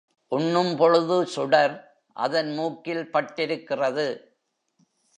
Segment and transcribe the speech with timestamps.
[0.27, 1.75] உண்ணும் பொழுது சுடர்
[2.13, 4.07] அதன் மூக்கில் பட்டிருக்கிறது.